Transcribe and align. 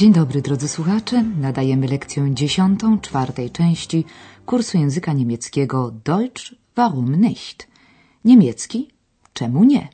Dzień 0.00 0.12
dobry 0.12 0.42
drodzy 0.42 0.68
słuchacze, 0.68 1.22
nadajemy 1.22 1.86
lekcję 1.86 2.34
dziesiątą, 2.34 3.00
czwartej 3.00 3.50
części 3.50 4.04
kursu 4.46 4.78
języka 4.78 5.12
niemieckiego 5.12 5.90
Deutsch 6.04 6.54
warum 6.76 7.16
nicht? 7.16 7.68
Niemiecki 8.24 8.90
czemu 9.32 9.64
nie? 9.64 9.88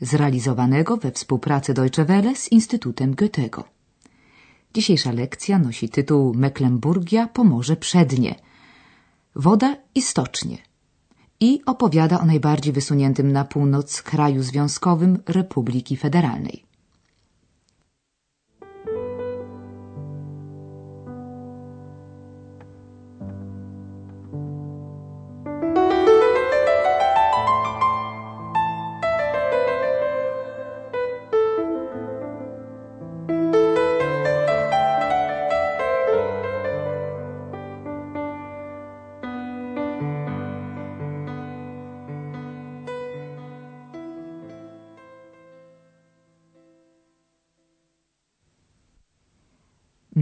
Zrealizowanego 0.00 0.96
we 0.96 1.12
współpracy 1.12 1.74
Deutsche 1.74 2.04
Welle 2.04 2.36
z 2.36 2.52
Instytutem 2.52 3.14
Goethego. 3.14 3.64
Dzisiejsza 4.74 5.12
lekcja 5.12 5.58
nosi 5.58 5.88
tytuł 5.88 6.34
Mecklenburgia 6.34 7.26
pomoże 7.26 7.76
przednie. 7.76 8.34
Woda 9.36 9.76
i 9.94 10.02
stocznie. 10.02 10.58
I 11.40 11.62
opowiada 11.66 12.20
o 12.20 12.26
najbardziej 12.26 12.72
wysuniętym 12.72 13.32
na 13.32 13.44
północ 13.44 14.02
kraju 14.02 14.42
związkowym 14.42 15.18
Republiki 15.26 15.96
Federalnej. 15.96 16.65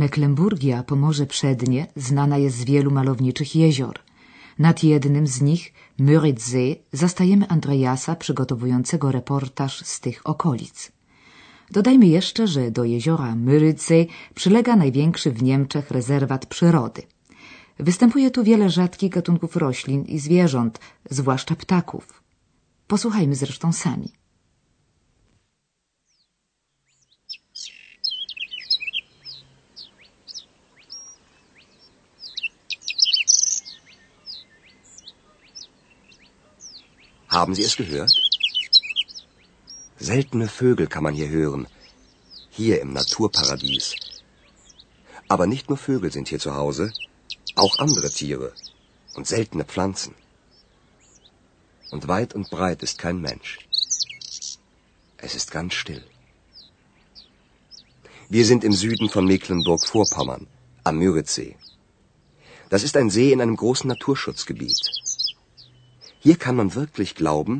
Mecklenburgia, 0.05 0.83
Pomorze 0.83 1.27
Przednie, 1.27 1.87
znana 1.97 2.39
jest 2.39 2.57
z 2.57 2.65
wielu 2.65 2.91
malowniczych 2.91 3.57
jezior. 3.57 3.99
Nad 4.59 4.83
jednym 4.83 5.27
z 5.27 5.41
nich, 5.41 5.73
Müritzsee, 5.99 6.77
zastajemy 6.93 7.49
Andreasa 7.49 8.17
przygotowującego 8.17 9.13
reportaż 9.13 9.75
z 9.85 10.01
tych 10.01 10.27
okolic. 10.27 10.93
Dodajmy 11.71 12.07
jeszcze, 12.07 12.47
że 12.47 12.71
do 12.71 12.85
jeziora 12.85 13.35
Müritzsee 13.35 14.07
przylega 14.35 14.77
największy 14.77 15.31
w 15.31 15.43
Niemczech 15.43 15.91
rezerwat 15.91 16.47
przyrody. 16.47 17.03
Występuje 17.79 18.31
tu 18.31 18.45
wiele 18.45 18.71
rzadkich 18.71 19.11
gatunków 19.11 19.57
roślin 19.57 20.05
i 20.05 20.19
zwierząt, 20.19 20.81
zwłaszcza 21.11 21.57
ptaków. 21.57 22.23
Posłuchajmy 22.87 23.35
zresztą 23.35 23.73
sami. 23.73 24.24
Haben 37.35 37.57
Sie 37.57 37.65
es 37.65 37.75
gehört? 37.75 38.15
Seltene 39.99 40.47
Vögel 40.47 40.87
kann 40.87 41.03
man 41.03 41.15
hier 41.15 41.29
hören. 41.29 41.67
Hier 42.49 42.81
im 42.81 42.93
Naturparadies. 42.93 43.97
Aber 45.27 45.49
nicht 45.49 45.69
nur 45.69 45.77
Vögel 45.77 46.13
sind 46.13 46.29
hier 46.29 46.39
zu 46.39 46.55
Hause, 46.55 46.93
auch 47.57 47.81
andere 47.81 48.09
Tiere 48.09 48.53
und 49.17 49.27
seltene 49.27 49.65
Pflanzen. 49.65 50.15
Und 51.91 52.07
weit 52.07 52.37
und 52.37 52.51
breit 52.51 52.85
ist 52.85 52.99
kein 52.99 53.21
Mensch. 53.21 53.59
Es 55.17 55.35
ist 55.35 55.51
ganz 55.51 55.75
still. 55.75 56.05
Wir 58.29 58.47
sind 58.47 58.63
im 58.63 58.73
Süden 58.73 59.09
von 59.09 59.25
Mecklenburg-Vorpommern, 59.27 60.47
am 60.85 60.99
Müritzsee. 60.99 61.57
Das 62.69 62.85
ist 62.85 62.97
ein 62.97 63.11
See 63.11 63.33
in 63.33 63.41
einem 63.41 63.57
großen 63.57 63.89
Naturschutzgebiet. 63.89 65.04
Hier 66.25 66.39
kann 66.45 66.57
man 66.61 66.75
wirklich 66.75 67.11
glauben, 67.15 67.57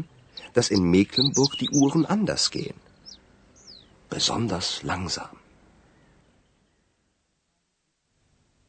dass 0.55 0.71
in 0.77 0.85
Mecklenburg 0.97 1.53
die 1.63 1.71
Uhren 1.81 2.05
anders 2.07 2.45
gehen. 2.51 2.79
Besonders 4.09 4.83
langsam. 4.83 5.33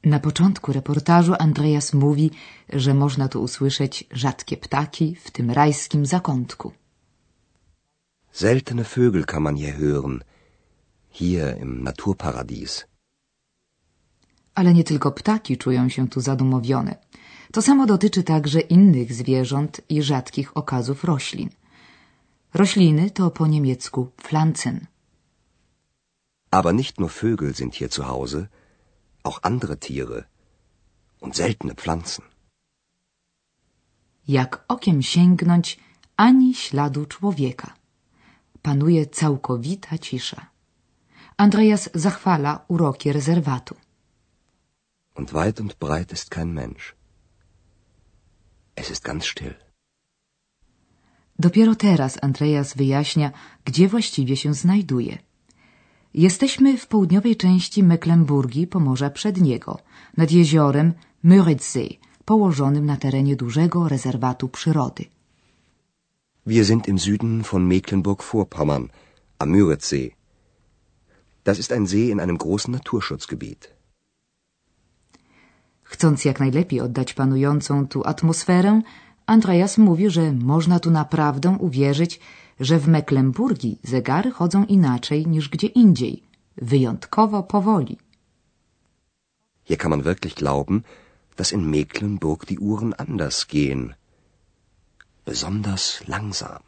Na 0.03 0.19
początku 0.19 0.73
reportażu 0.73 1.33
Andreas 1.39 1.93
mówi, 1.93 2.31
że 2.73 2.93
można 2.93 3.27
tu 3.27 3.41
usłyszeć 3.41 4.03
rzadkie 4.11 4.57
ptaki 4.57 5.15
w 5.15 5.31
tym 5.31 5.51
rajskim 5.51 6.05
zakątku. 6.05 6.71
Seltene 8.31 8.83
Vögel 8.83 9.25
kann 9.25 9.43
man 9.43 9.55
hier 9.55 9.75
hören, 9.79 10.19
hier 11.09 11.57
im 11.57 11.83
Naturparadies. 11.83 12.85
Ale 14.55 14.73
nie 14.73 14.83
tylko 14.83 15.11
ptaki 15.11 15.57
czują 15.57 15.89
się 15.89 16.09
tu 16.09 16.21
zadumowione. 16.21 16.95
To 17.51 17.61
samo 17.61 17.85
dotyczy 17.85 18.23
także 18.23 18.59
innych 18.59 19.13
zwierząt 19.13 19.81
i 19.89 20.01
rzadkich 20.01 20.57
okazów 20.57 21.03
roślin. 21.03 21.49
Rośliny 22.53 23.11
to 23.11 23.31
po 23.31 23.47
niemiecku 23.47 24.11
Pflanzen. 24.17 24.85
Aber 26.51 26.75
nicht 26.75 26.99
nur 26.99 27.09
Vögel 27.11 27.53
sind 27.53 27.75
hier 27.75 27.89
zu 27.89 28.03
Hause, 28.03 28.47
auch 29.23 29.39
andere 29.41 29.77
Tiere 29.77 30.23
und 31.21 31.35
seltene 31.35 31.75
Pflanzen. 31.75 32.25
Jak 34.27 34.65
okiem 34.67 35.01
sięgnąć, 35.01 35.79
ani 36.17 36.55
śladu 36.55 37.05
człowieka. 37.05 37.73
Panuje 38.61 39.05
całkowita 39.05 39.97
cisza. 39.97 40.45
Andreas 41.37 41.89
zachwala 41.93 42.65
uroki 42.67 43.13
rezerwatu. 43.13 43.75
Und 45.15 45.31
weit 45.31 45.59
und 45.59 45.73
breit 45.75 46.11
ist 46.11 46.29
kein 46.29 46.53
Mensch. 46.53 46.94
Es 48.75 48.89
ist 48.91 49.03
ganz 49.03 49.25
still. 49.25 49.55
Dopiero 51.39 51.75
teraz 51.75 52.17
Andreas 52.21 52.73
wyjaśnia, 52.73 53.31
gdzie 53.65 53.87
właściwie 53.87 54.37
się 54.37 54.53
znajduje. 54.53 55.17
Jesteśmy 56.13 56.77
w 56.77 56.87
południowej 56.87 57.35
części 57.35 57.83
Mecklenburgii, 57.83 58.67
Pomorza 58.67 59.09
Przedniego, 59.09 59.79
nad 60.17 60.31
jeziorem 60.31 60.93
Müritzsee, 61.23 61.99
położonym 62.25 62.85
na 62.85 62.97
terenie 62.97 63.35
dużego 63.35 63.87
rezerwatu 63.87 64.49
przyrody. 64.49 65.05
Wir 66.45 66.65
sind 66.65 66.87
im 66.87 66.99
Süden 66.99 67.43
von 67.43 67.67
Mecklenburg-Vorpommern, 67.67 68.89
am 69.39 69.49
Müritzsee. 69.49 70.15
Das 71.43 71.59
ist 71.59 71.71
ein 71.71 71.87
See 71.87 72.09
in 72.11 72.19
einem 72.19 72.37
großen 72.37 72.71
Naturschutzgebiet. 72.71 73.74
Chcąc 75.91 76.25
jak 76.25 76.39
najlepiej 76.39 76.81
oddać 76.81 77.13
panującą 77.13 77.87
tu 77.87 77.99
atmosferę, 78.05 78.81
Andreas 79.25 79.77
mówi, 79.77 80.09
że 80.09 80.31
można 80.31 80.79
tu 80.79 80.91
naprawdę 80.91 81.49
uwierzyć, 81.59 82.19
że 82.59 82.79
w 82.79 82.87
Mecklenburgii 82.87 83.79
zegary 83.83 84.31
chodzą 84.31 84.65
inaczej 84.65 85.27
niż 85.27 85.49
gdzie 85.49 85.67
indziej, 85.67 86.23
wyjątkowo 86.57 87.43
powoli. 87.43 87.97
Hier 89.67 89.77
kann 89.77 89.89
man 89.89 90.01
wirklich 90.01 90.35
glauben, 90.35 90.81
dass 91.37 91.53
in 91.53 91.69
Mecklenburg 91.69 92.45
die 92.45 92.59
Uhren 92.59 92.93
anders 92.97 93.45
gehen. 93.45 93.93
Besonders 95.25 96.07
langsam. 96.07 96.59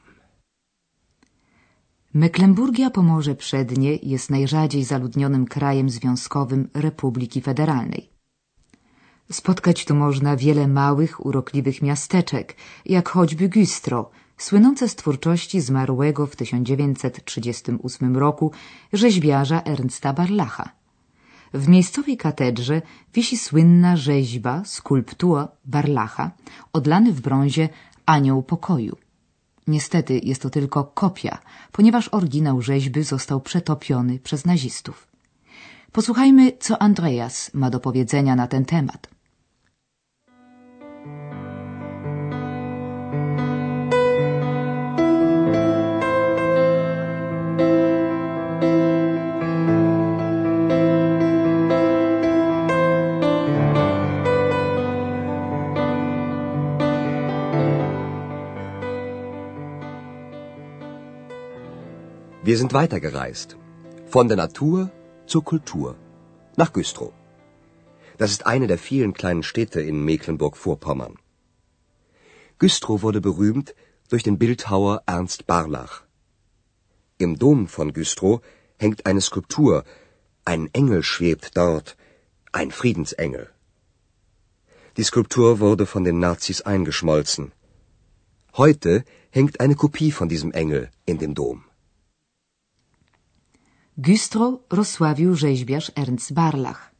Mecklenburgia 2.14 2.90
Pomorze 2.90 3.36
Przednie 3.36 3.96
jest 3.96 4.30
najrzadziej 4.30 4.84
zaludnionym 4.84 5.46
krajem 5.46 5.90
związkowym 5.90 6.70
Republiki 6.74 7.42
Federalnej. 7.42 8.17
Spotkać 9.32 9.86
tu 9.86 9.96
można 9.96 10.36
wiele 10.36 10.68
małych, 10.68 11.26
urokliwych 11.26 11.82
miasteczek, 11.82 12.56
jak 12.86 13.10
choćby 13.10 13.50
Güstrow, 13.50 14.06
słynące 14.38 14.90
z 14.90 14.96
twórczości 14.96 15.62
zmarłego 15.62 16.28
w 16.28 16.36
1938 16.36 18.18
roku 18.18 18.52
rzeźbiarza 18.94 19.62
Ernsta 19.64 20.14
Barlacha. 20.14 20.70
W 21.54 21.68
miejscowej 21.68 22.18
katedrze 22.18 22.82
wisi 23.14 23.38
słynna 23.38 23.98
rzeźba, 23.98 24.64
skulptura 24.66 25.48
Barlacha, 25.66 26.32
odlany 26.74 27.14
w 27.14 27.22
brązie 27.22 27.70
anioł 28.06 28.44
pokoju. 28.44 28.98
Niestety 29.68 30.20
jest 30.24 30.42
to 30.42 30.50
tylko 30.50 30.84
kopia, 30.84 31.38
ponieważ 31.72 32.08
oryginał 32.08 32.62
rzeźby 32.62 33.04
został 33.04 33.42
przetopiony 33.42 34.20
przez 34.20 34.46
nazistów. 34.46 35.08
Posłuchajmy, 35.92 36.52
co 36.60 36.82
Andreas 36.82 37.54
ma 37.54 37.70
do 37.70 37.80
powiedzenia 37.80 38.36
na 38.36 38.48
ten 38.48 38.66
temat. 38.66 39.17
Sind 62.68 62.74
weitergereist. 62.74 63.56
Von 64.14 64.28
der 64.28 64.36
Natur 64.36 64.92
zur 65.26 65.44
Kultur. 65.52 65.96
Nach 66.58 66.74
Güstrow. 66.74 67.14
Das 68.18 68.32
ist 68.32 68.46
eine 68.46 68.68
der 68.68 68.78
vielen 68.78 69.14
kleinen 69.14 69.44
Städte 69.44 69.80
in 69.80 70.04
Mecklenburg-Vorpommern. 70.04 71.16
Güstrow 72.60 73.02
wurde 73.04 73.22
berühmt 73.22 73.74
durch 74.10 74.24
den 74.24 74.38
Bildhauer 74.38 74.96
Ernst 75.06 75.48
Barlach. 75.48 75.96
Im 77.18 77.40
Dom 77.40 77.68
von 77.68 77.94
Güstrow 77.94 78.42
hängt 78.78 79.06
eine 79.06 79.22
Skulptur. 79.22 79.86
Ein 80.44 80.70
Engel 80.74 81.04
schwebt 81.04 81.56
dort, 81.56 81.96
ein 82.52 82.72
Friedensengel. 82.72 83.48
Die 84.98 85.04
Skulptur 85.04 85.62
wurde 85.62 85.86
von 85.86 86.04
den 86.04 86.20
Nazis 86.20 86.60
eingeschmolzen. 86.74 87.54
Heute 88.58 89.06
hängt 89.30 89.62
eine 89.62 89.76
Kopie 89.76 90.12
von 90.12 90.28
diesem 90.28 90.52
Engel 90.52 90.90
in 91.06 91.18
dem 91.18 91.34
Dom. 91.34 91.67
Güstrow 94.00 94.60
rozsławił 94.70 95.36
rzeźbiarz 95.36 95.92
Ernst 95.96 96.34
Barlach. 96.34 96.92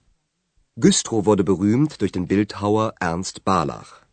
Güstrow 0.78 1.26
wurde 1.26 1.44
berühmt 1.44 1.98
durch 2.00 2.12
den 2.12 2.26
Bildhauer 2.26 2.94
Ernst 3.00 3.40
Barlach. 3.44 4.08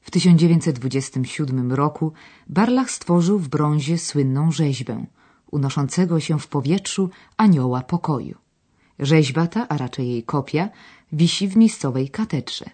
W 0.00 0.10
1927 0.10 1.72
roku 1.72 2.12
Barlach 2.48 2.90
stworzył 2.90 3.38
w 3.38 3.48
brązie 3.48 3.98
słynną 3.98 4.52
rzeźbę, 4.52 5.06
unoszącego 5.50 6.20
się 6.20 6.38
w 6.38 6.48
powietrzu 6.48 7.10
anioła 7.36 7.82
pokoju. 7.82 8.38
Rzeźba 8.98 9.46
ta, 9.46 9.68
a 9.68 9.78
raczej 9.78 10.08
jej 10.08 10.22
kopia, 10.22 10.68
wisi 11.12 11.48
w 11.48 11.56
miejscowej 11.56 12.10
katedrze. 12.10 12.70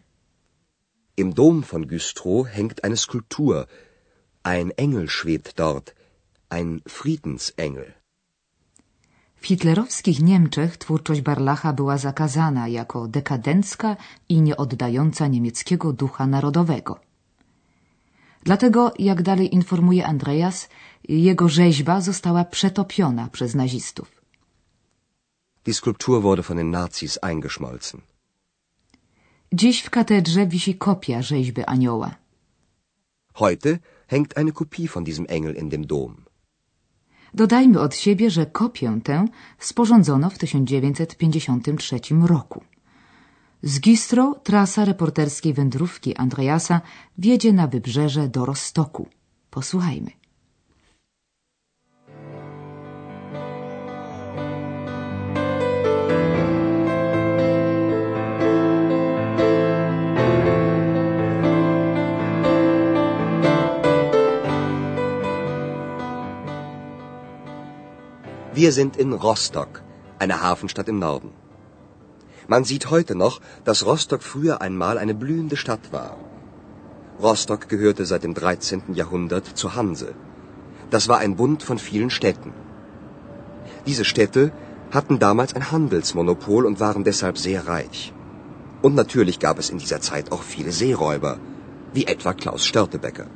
Im 1.17 1.33
Dom 1.33 1.63
von 1.63 1.87
Güstrow 1.87 2.47
hängt 2.47 2.85
eine 2.85 2.97
Skulptur. 2.97 3.67
Ein 4.45 4.71
Engel 4.77 5.09
schwebt 5.09 5.59
dort, 5.59 5.95
ein 6.49 6.81
Friedensengel. 6.89 7.98
Hitlerowskich 9.49 10.21
Niemczech 10.23 10.77
twórczość 10.77 11.21
Barlacha 11.21 11.73
była 11.73 11.99
zakazana 11.99 12.69
jako 12.69 13.09
dekadencka 13.09 13.97
i 14.29 14.41
nieoddająca 14.41 15.27
niemieckiego 15.27 15.93
ducha 15.93 16.27
narodowego. 16.27 17.01
Dlatego, 18.43 18.93
jak 18.99 19.23
dalej 19.23 19.55
informuje 19.55 20.07
Andreas, 20.07 20.69
jego 21.09 21.49
rzeźba 21.49 22.01
została 22.01 22.45
przetopiona 22.45 23.29
przez 23.29 23.55
nazistów. 23.55 24.23
Die 25.65 25.75
Skulptur 25.75 26.23
wurde 26.23 26.43
von 26.43 26.57
den 26.57 26.71
Nazis 26.71 27.19
eingeschmolzen. 27.23 28.01
Dziś 29.53 29.83
w 29.83 29.91
katedrze 29.91 30.47
wisi 30.47 30.75
kopia 30.75 31.23
rzeźby 31.23 31.65
anioła. 31.65 32.15
Heute 33.35 33.79
hängt 34.09 34.37
eine 34.37 34.53
Kopie 34.53 34.89
von 34.89 35.05
diesem 35.05 35.27
Engel 35.29 35.55
in 35.57 35.69
dem 35.69 35.87
Dom. 35.87 36.28
Dodajmy 37.35 37.81
od 37.81 37.95
siebie, 37.97 38.31
że 38.31 38.47
kopię 38.47 39.01
tę 39.05 39.25
sporządzono 39.59 40.31
w 40.31 40.39
1953 40.39 42.01
roku. 42.23 42.65
Z 43.63 43.81
Gistro 43.81 44.35
trasa 44.43 44.85
reporterskiej 44.85 45.55
wędrówki 45.55 46.17
Andreasa 46.17 46.81
wiedzie 47.19 47.53
na 47.53 47.67
wybrzeże 47.67 48.29
do 48.29 48.45
Rostoku. 48.45 49.09
Posłuchajmy. 49.51 50.18
Wir 68.59 68.71
sind 68.77 68.97
in 69.03 69.13
Rostock, 69.25 69.83
einer 70.19 70.39
Hafenstadt 70.45 70.89
im 70.93 70.99
Norden. 70.99 71.31
Man 72.53 72.65
sieht 72.71 72.85
heute 72.95 73.15
noch, 73.15 73.37
dass 73.67 73.85
Rostock 73.89 74.23
früher 74.31 74.57
einmal 74.67 74.99
eine 75.03 75.15
blühende 75.23 75.59
Stadt 75.63 75.93
war. 75.93 76.17
Rostock 77.27 77.69
gehörte 77.73 78.05
seit 78.11 78.25
dem 78.25 78.35
13. 78.35 78.95
Jahrhundert 79.01 79.47
zur 79.61 79.77
Hanse. 79.77 80.09
Das 80.91 81.07
war 81.11 81.19
ein 81.19 81.37
Bund 81.37 81.63
von 81.69 81.79
vielen 81.79 82.11
Städten. 82.19 82.53
Diese 83.87 84.05
Städte 84.13 84.51
hatten 84.91 85.21
damals 85.21 85.55
ein 85.55 85.71
Handelsmonopol 85.71 86.67
und 86.67 86.81
waren 86.81 87.05
deshalb 87.05 87.39
sehr 87.39 87.69
reich. 87.69 88.13
Und 88.83 88.97
natürlich 88.97 89.39
gab 89.39 89.57
es 89.61 89.71
in 89.71 89.79
dieser 89.79 90.01
Zeit 90.01 90.33
auch 90.33 90.43
viele 90.43 90.73
Seeräuber, 90.73 91.35
wie 91.95 92.07
etwa 92.07 92.33
Klaus 92.35 92.67
Störtebecker. 92.67 93.29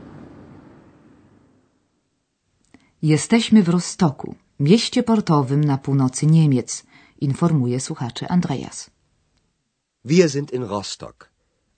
Jesteśmy 3.03 3.63
w 3.63 3.69
Rostoku, 3.69 4.35
mieście 4.63 5.03
portowym 5.03 5.65
na 5.65 5.79
północy 5.79 6.27
Niemiec, 6.27 6.85
informuje 7.21 7.81
słuchaczy 7.81 8.29
Andreas. 8.29 8.91
Wir 10.05 10.31
sind 10.31 10.53
in 10.53 10.63
Rostock, 10.63 11.31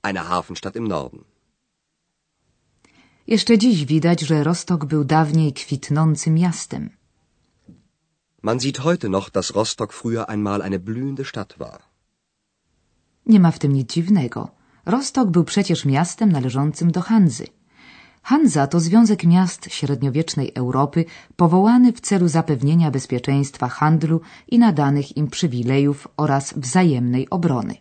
einer 0.02 0.24
Hafenstadt 0.24 0.76
im 0.76 0.88
Norden. 0.88 1.24
Jeszcze 3.26 3.58
dziś 3.58 3.84
widać, 3.84 4.20
że 4.20 4.44
Rostok 4.44 4.84
był 4.84 5.04
dawniej 5.04 5.52
kwitnącym 5.52 6.34
miastem. 6.34 6.90
Man 8.42 8.60
sieht 8.60 8.78
heute 8.78 9.08
noch, 9.08 9.30
dass 9.30 9.50
Rostock 9.50 9.92
früher 9.92 10.24
einmal 10.28 10.62
eine 10.62 10.78
blühende 10.78 11.24
Stadt 11.24 11.58
war. 11.58 11.80
Nie 13.26 13.40
ma 13.40 13.50
w 13.50 13.58
tym 13.58 13.72
nic 13.72 13.92
dziwnego. 13.92 14.50
Rostok 14.86 15.30
był 15.30 15.44
przecież 15.44 15.84
miastem 15.84 16.32
należącym 16.32 16.90
do 16.90 17.00
Hanzy. 17.00 17.46
Hanza 18.24 18.66
to 18.66 18.80
związek 18.80 19.24
miast 19.24 19.68
średniowiecznej 19.70 20.52
Europy 20.54 21.04
powołany 21.36 21.92
w 21.92 22.00
celu 22.00 22.28
zapewnienia 22.28 22.90
bezpieczeństwa 22.90 23.68
handlu 23.68 24.20
i 24.48 24.58
nadanych 24.58 25.16
im 25.16 25.28
przywilejów 25.28 26.08
oraz 26.16 26.54
wzajemnej 26.56 27.30
obrony. 27.30 27.74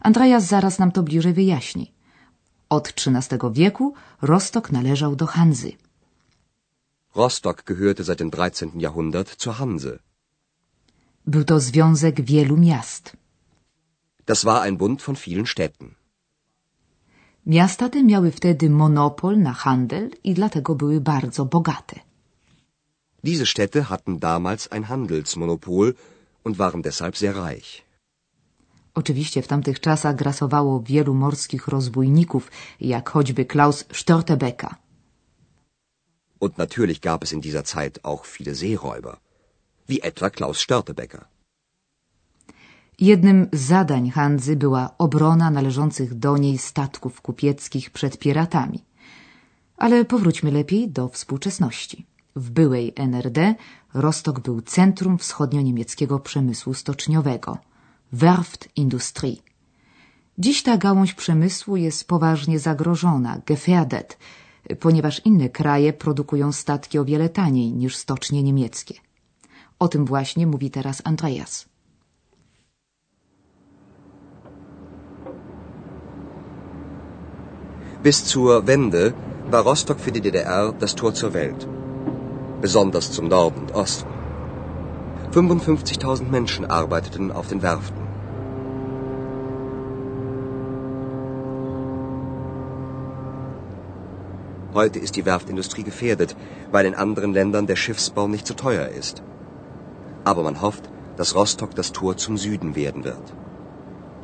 Andreas 0.00 0.44
zaraz 0.46 0.78
nam 0.78 0.92
to 0.92 1.02
bliżej 1.02 1.32
wyjaśni. 1.32 1.92
Od 2.68 2.88
XIII 2.88 3.38
wieku 3.52 3.94
Rostok 4.22 4.72
należał 4.72 5.16
do 5.16 5.26
Hanzy. 5.26 5.72
Rostock 7.14 7.64
gehörte 7.64 8.04
seit 8.04 8.18
dem 8.18 8.30
13. 8.30 8.66
Jahrhundert 8.74 9.42
zur 9.42 9.54
Hanse. 9.54 9.98
Był 11.26 11.44
to 11.44 11.60
związek 11.60 12.20
wielu 12.20 12.56
miast. 12.56 13.16
Das 14.26 14.44
war 14.44 14.62
ein 14.62 14.76
Bund 14.76 15.02
von 15.02 15.16
vielen 15.16 15.46
Städten. 15.46 16.01
Miasta 17.46 17.88
te 17.88 18.02
miały 18.02 18.30
wtedy 18.30 18.70
monopol 18.70 19.38
na 19.38 19.52
handel 19.52 20.10
i 20.24 20.34
dlatego 20.34 20.74
były 20.74 21.00
bardzo 21.00 21.44
bogate. 21.44 22.00
Diese 23.24 23.46
Städte 23.46 23.82
hatten 23.82 24.18
damals 24.18 24.68
ein 24.70 24.84
Handelsmonopol 24.84 25.94
und 26.44 26.56
waren 26.56 26.82
deshalb 26.82 27.16
sehr 27.16 27.34
reich. 27.34 27.82
Oczywiście 28.94 29.42
w 29.42 29.48
tamtych 29.48 29.80
czasach 29.80 30.16
grasowało 30.16 30.82
wielu 30.82 31.14
morskich 31.14 31.68
rozbójników, 31.68 32.50
jak 32.80 33.10
choćby 33.10 33.44
Klaus 33.44 33.84
Störtebeker. 33.92 34.74
Und 36.40 36.58
natürlich 36.58 37.00
gab 37.00 37.22
es 37.24 37.32
in 37.32 37.40
dieser 37.40 37.64
Zeit 37.64 37.98
auch 38.02 38.26
viele 38.26 38.54
Seeräuber, 38.54 39.16
wie 39.88 40.02
etwa 40.02 40.30
Klaus 40.30 40.58
Störtebeker. 40.58 41.31
Jednym 43.02 43.48
z 43.52 43.60
zadań 43.60 44.10
Hanzy 44.10 44.56
była 44.56 44.94
obrona 44.98 45.50
należących 45.50 46.14
do 46.14 46.36
niej 46.36 46.58
statków 46.58 47.20
kupieckich 47.20 47.90
przed 47.90 48.18
piratami. 48.18 48.84
Ale 49.76 50.04
powróćmy 50.04 50.50
lepiej 50.50 50.90
do 50.90 51.08
współczesności. 51.08 52.06
W 52.36 52.50
byłej 52.50 52.92
NRD 52.96 53.54
Rostok 53.94 54.40
był 54.40 54.60
centrum 54.60 55.18
wschodnio-niemieckiego 55.18 56.18
przemysłu 56.20 56.74
stoczniowego– 56.74 57.58
Werftindustrie. 58.12 59.36
Dziś 60.38 60.62
ta 60.62 60.76
gałąź 60.76 61.14
przemysłu 61.14 61.76
jest 61.76 62.08
poważnie 62.08 62.58
zagrożona, 62.58 63.38
gefährdet, 63.46 64.16
ponieważ 64.80 65.20
inne 65.24 65.48
kraje 65.48 65.92
produkują 65.92 66.52
statki 66.52 66.98
o 66.98 67.04
wiele 67.04 67.28
taniej 67.28 67.72
niż 67.72 67.96
stocznie 67.96 68.42
niemieckie. 68.42 68.94
O 69.78 69.88
tym 69.88 70.04
właśnie 70.04 70.46
mówi 70.46 70.70
teraz 70.70 71.02
Andreas. 71.04 71.71
Bis 78.02 78.24
zur 78.24 78.66
Wende 78.66 79.14
war 79.48 79.62
Rostock 79.62 80.00
für 80.00 80.10
die 80.10 80.20
DDR 80.20 80.72
das 80.76 80.96
Tor 80.96 81.14
zur 81.14 81.34
Welt. 81.34 81.68
Besonders 82.60 83.12
zum 83.12 83.28
Norden 83.28 83.60
und 83.60 83.74
Osten. 83.76 84.08
55.000 85.32 86.28
Menschen 86.28 86.64
arbeiteten 86.66 87.30
auf 87.30 87.46
den 87.46 87.62
Werften. 87.62 88.02
Heute 94.74 94.98
ist 94.98 95.14
die 95.14 95.24
Werftindustrie 95.24 95.84
gefährdet, 95.84 96.34
weil 96.72 96.86
in 96.86 96.96
anderen 96.96 97.32
Ländern 97.32 97.68
der 97.68 97.76
Schiffsbau 97.76 98.26
nicht 98.26 98.48
so 98.48 98.54
teuer 98.54 98.88
ist. 98.88 99.22
Aber 100.24 100.42
man 100.42 100.60
hofft, 100.60 100.90
dass 101.16 101.36
Rostock 101.36 101.76
das 101.76 101.92
Tor 101.92 102.16
zum 102.16 102.36
Süden 102.36 102.74
werden 102.74 103.04
wird. 103.04 103.32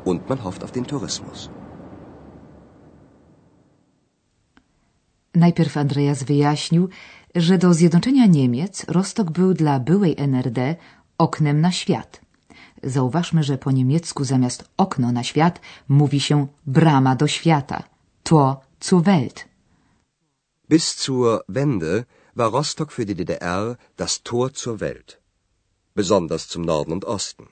Und 0.04 0.28
man 0.28 0.42
hofft 0.42 0.64
auf 0.64 0.72
den 0.72 0.86
Tourismus. 0.88 1.48
Najpierw 5.34 5.76
Andreas 5.76 6.22
wyjaśnił, 6.22 6.88
że 7.34 7.58
do 7.58 7.74
zjednoczenia 7.74 8.26
Niemiec 8.26 8.84
Rostok 8.88 9.30
był 9.30 9.54
dla 9.54 9.80
byłej 9.80 10.14
NRD 10.18 10.76
oknem 11.18 11.60
na 11.60 11.72
świat. 11.72 12.20
Zauważmy, 12.82 13.42
że 13.42 13.58
po 13.58 13.70
niemiecku 13.70 14.24
zamiast 14.24 14.64
okno 14.76 15.12
na 15.12 15.24
świat 15.24 15.60
mówi 15.88 16.20
się 16.20 16.46
brama 16.66 17.16
do 17.16 17.26
świata. 17.26 17.82
Tor 18.22 18.56
zur 18.80 19.02
Welt. 19.02 19.44
Bis 20.68 20.94
zur 21.04 21.42
Wende 21.48 22.04
war 22.36 22.52
Rostock 22.52 22.92
für 22.92 23.06
die 23.06 23.14
DDR 23.14 23.76
das 23.96 24.22
Tor 24.22 24.52
zur 24.52 24.78
Welt. 24.78 25.20
Besonders 25.96 26.46
zum 26.46 26.64
Norden 26.64 26.92
und 26.92 27.04
Osten. 27.04 27.46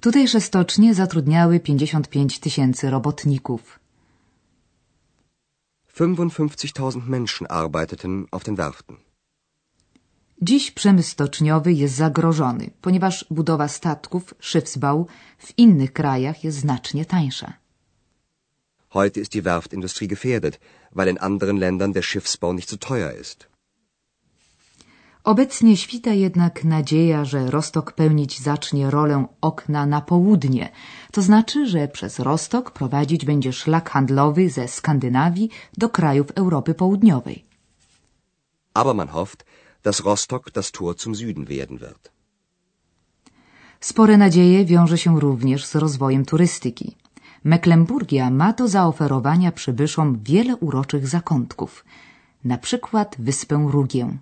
Tutejsze 0.00 0.40
stocznie 0.40 0.94
zatrudniały 0.94 1.60
55 1.60 2.38
tysięcy 2.38 2.90
robotników. 2.90 3.81
55.000 5.94 7.06
Menschen 7.06 7.46
arbeiteten 7.46 8.26
auf 8.30 8.44
den 8.44 8.56
Werften. 8.56 8.96
Dziś 10.42 10.70
przemysł 10.70 11.10
stoczniowy 11.10 11.72
jest 11.72 11.94
zagrożony, 11.94 12.70
ponieważ 12.80 13.24
budowa 13.30 13.68
statków, 13.68 14.34
Schiffsbau, 14.40 15.06
w 15.38 15.58
innych 15.58 15.92
krajach 15.92 16.44
jest 16.44 16.58
znacznie 16.58 17.04
tańsza. 17.04 17.52
Heute 18.94 19.20
ist 19.20 19.32
die 19.32 19.42
Werftindustrie 19.42 20.08
gefährdet, 20.08 20.60
weil 20.92 21.08
in 21.08 21.18
anderen 21.18 21.56
Ländern 21.58 21.92
der 21.92 22.02
Schiffsbau 22.02 22.52
nicht 22.52 22.68
so 22.68 22.76
teuer 22.76 23.12
ist. 23.20 23.51
Obecnie 25.24 25.76
świta 25.76 26.12
jednak 26.12 26.64
nadzieja, 26.64 27.24
że 27.24 27.50
Rostok 27.50 27.92
pełnić 27.92 28.40
zacznie 28.40 28.90
rolę 28.90 29.26
okna 29.40 29.86
na 29.86 30.00
południe. 30.00 30.70
To 31.12 31.22
znaczy, 31.22 31.66
że 31.66 31.88
przez 31.88 32.18
Rostok 32.18 32.70
prowadzić 32.70 33.24
będzie 33.24 33.52
szlak 33.52 33.90
handlowy 33.90 34.50
ze 34.50 34.68
Skandynawii 34.68 35.50
do 35.78 35.88
krajów 35.88 36.26
Europy 36.34 36.74
Południowej. 36.74 37.44
Aber 38.74 38.94
man 38.94 39.08
hofft, 39.08 39.44
dass 39.82 40.00
Rostock 40.00 40.50
das 40.50 40.70
Tor 40.70 40.96
zum 40.96 41.14
Süden 41.14 41.44
werden 41.44 41.78
wird. 41.78 42.12
Spore 43.80 44.16
nadzieje 44.16 44.64
wiąże 44.64 44.98
się 44.98 45.20
również 45.20 45.66
z 45.66 45.74
rozwojem 45.74 46.24
turystyki. 46.24 46.96
Mecklenburgia 47.44 48.30
ma 48.30 48.52
do 48.52 48.68
zaoferowania 48.68 49.52
przybyszom 49.52 50.18
wiele 50.22 50.56
uroczych 50.56 51.08
zakątków, 51.08 51.84
na 52.44 52.58
przykład 52.58 53.16
wyspę 53.18 53.68
Rugię. 53.70 54.18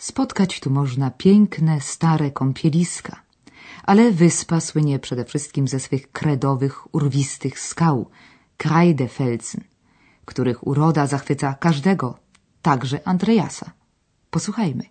Spotkać 0.00 0.60
tu 0.60 0.70
można 0.70 1.10
piękne, 1.10 1.80
stare 1.80 2.30
kąpieliska. 2.30 3.22
Ale 3.84 4.10
wyspa 4.10 4.60
słynie 4.60 4.98
przede 4.98 5.24
wszystkim 5.24 5.68
ze 5.68 5.80
swych 5.80 6.12
kredowych, 6.12 6.94
urwistych 6.94 7.60
skał, 7.60 8.10
Kreidefelsen, 8.56 9.64
których 10.24 10.66
uroda 10.66 11.06
zachwyca 11.06 11.54
każdego, 11.54 12.18
także 12.62 13.00
Andreasa. 13.04 13.72
Posłuchajmy. 14.30 14.84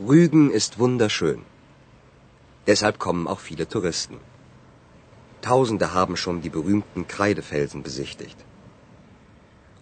Rügen 0.00 0.50
ist 0.50 0.78
wunderschön. 0.78 1.40
Deshalb 2.66 2.98
kommen 2.98 3.28
auch 3.28 3.40
viele 3.40 3.66
Touristen. 3.66 4.16
Tausende 5.40 5.86
haben 5.94 6.16
schon 6.16 6.40
die 6.40 6.50
berühmten 6.50 7.06
Kreidefelsen 7.06 7.82
besichtigt. 7.82 8.38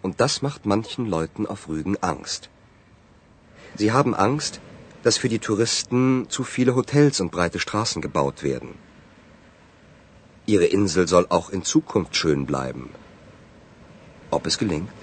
Und 0.03 0.21
das 0.21 0.43
macht 0.43 0.67
manchen 0.67 1.07
Leuten 1.07 1.47
auf 1.47 1.69
Rügen 1.69 1.97
Angst. 2.03 2.52
Sie 3.81 3.91
haben 3.93 4.15
Angst, 4.15 4.61
dass 5.03 5.19
für 5.19 5.29
die 5.29 5.39
Touristen 5.39 6.27
zu 6.29 6.45
viele 6.45 6.75
Hotels 6.75 7.21
und 7.21 7.33
breite 7.33 7.59
Straßen 7.59 8.01
gebaut 8.03 8.43
werden. 8.43 8.75
Ihre 10.47 10.67
Insel 10.67 11.09
soll 11.09 11.27
auch 11.29 11.51
in 11.51 11.63
Zukunft 11.63 12.17
schön 12.17 12.47
bleiben. 12.47 12.91
Ob 14.31 14.47
es 14.47 14.59
gelingt? 14.59 14.99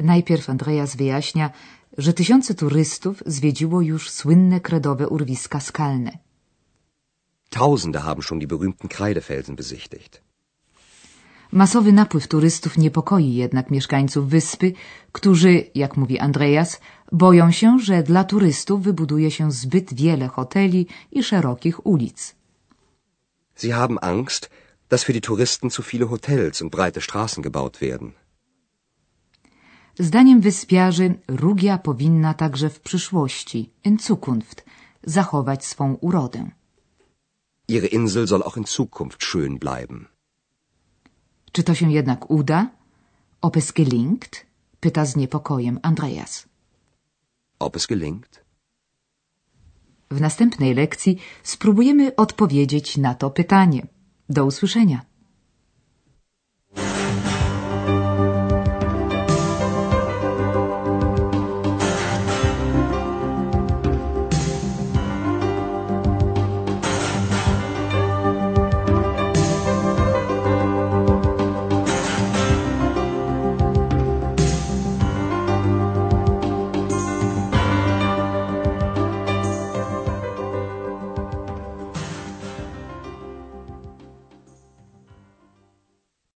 Najpierw 0.00 0.48
Andreas 0.48 0.96
wyjaśnia, 0.96 1.50
że 1.98 2.12
tysiące 2.12 2.54
turystów 2.54 3.22
zwiedziło 3.26 3.82
już 3.82 4.10
słynne 4.10 4.60
kredowe 4.60 5.08
urwiska 5.08 5.60
skalne. 5.60 6.18
Tausende 7.50 8.00
haben 8.02 8.22
schon 8.22 8.40
die 8.40 8.46
berühmten 8.46 8.88
Kreidefelsen 8.88 9.56
besichtigt. 9.56 10.22
Masowy 11.52 11.92
napływ 11.92 12.28
turystów 12.28 12.78
niepokoi 12.78 13.34
jednak 13.34 13.70
mieszkańców 13.70 14.28
wyspy, 14.28 14.72
którzy, 15.12 15.64
jak 15.74 15.96
mówi 15.96 16.18
Andreas, 16.18 16.80
boją 17.12 17.50
się, 17.50 17.78
że 17.78 18.02
dla 18.02 18.24
turystów 18.24 18.82
wybuduje 18.82 19.30
się 19.30 19.52
zbyt 19.52 19.94
wiele 19.94 20.28
hoteli 20.28 20.86
i 21.12 21.22
szerokich 21.22 21.86
ulic. 21.86 22.34
Sie 23.56 23.72
haben 23.72 23.98
Angst, 24.02 24.50
dass 24.88 25.04
für 25.04 25.12
die 25.12 25.20
Touristen 25.20 25.70
zu 25.70 25.82
viele 25.82 26.06
Hotels 26.06 26.62
und 26.62 26.72
breite 26.72 27.00
Straßen 27.00 27.42
gebaut 27.42 27.78
werden. 27.80 28.12
Zdaniem 29.98 30.40
wyspiarzy 30.40 31.14
Rugia 31.28 31.78
powinna 31.78 32.34
także 32.34 32.70
w 32.70 32.80
przyszłości, 32.80 33.70
in 33.84 33.98
Zukunft, 33.98 34.64
zachować 35.02 35.66
swą 35.66 35.94
urodę. 35.94 36.50
Ihre 37.68 37.86
Insel 37.86 38.26
soll 38.28 38.42
auch 38.42 38.56
in 38.56 38.64
Zukunft 38.64 39.22
schön 39.22 39.58
bleiben. 39.58 40.17
Czy 41.58 41.64
to 41.64 41.74
się 41.74 41.92
jednak 41.92 42.30
uda? 42.30 42.70
Ob 43.40 43.56
es 43.56 43.72
gelingt? 43.72 44.46
Pyta 44.80 45.04
z 45.04 45.16
niepokojem 45.16 45.78
Andreas. 45.82 46.46
Ob 47.58 47.76
es 47.76 47.86
gelingt? 47.86 48.44
W 50.10 50.20
następnej 50.20 50.74
lekcji 50.74 51.18
spróbujemy 51.42 52.16
odpowiedzieć 52.16 52.96
na 52.96 53.14
to 53.14 53.30
pytanie. 53.30 53.86
Do 54.28 54.44
usłyszenia. 54.44 55.07